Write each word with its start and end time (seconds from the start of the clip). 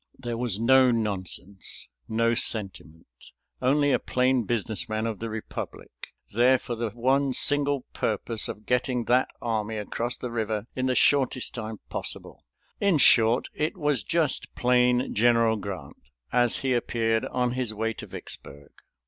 There 0.17 0.35
was 0.35 0.59
no 0.59 0.89
nonsense, 0.89 1.87
no 2.09 2.33
sentiment. 2.33 3.05
Only 3.61 3.91
a 3.91 3.99
plain 3.99 4.45
business 4.45 4.89
man 4.89 5.05
of 5.05 5.19
the 5.19 5.29
republic 5.29 5.91
there 6.33 6.57
for 6.57 6.73
the 6.73 6.89
one 6.89 7.35
single 7.35 7.81
purpose 7.93 8.47
of 8.47 8.65
getting 8.65 9.03
that 9.03 9.27
army 9.43 9.77
across 9.77 10.17
the 10.17 10.31
river 10.31 10.65
in 10.75 10.87
the 10.87 10.95
shortest 10.95 11.53
time 11.53 11.81
possible. 11.89 12.43
In 12.79 12.97
short, 12.97 13.49
it 13.53 13.77
was 13.77 14.03
just 14.03 14.55
plain 14.55 15.13
General 15.13 15.55
Grant, 15.55 16.01
as 16.33 16.57
he 16.65 16.73
appeared 16.73 17.25
on 17.25 17.51
his 17.51 17.71
way 17.71 17.93
to 17.93 18.07
Vicksburg. 18.07 18.71